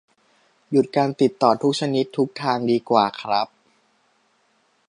[0.69, 3.47] หยุดการติดต่อทุกชนิดทุกทางดีกว่าครับ